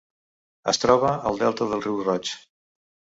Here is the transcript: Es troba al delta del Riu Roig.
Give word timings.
Es 0.71 0.79
troba 0.83 1.11
al 1.31 1.37
delta 1.41 1.67
del 1.73 1.83
Riu 1.83 1.99
Roig. 2.09 2.33